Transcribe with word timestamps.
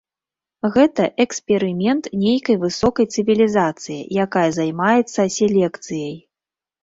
Гэта 0.77 1.03
эксперымент 1.25 2.03
нейкай 2.23 2.57
высокай 2.63 3.05
цывілізацыі, 3.17 3.99
якая 4.25 4.49
займаецца 4.59 5.21
селекцыяй. 5.37 6.15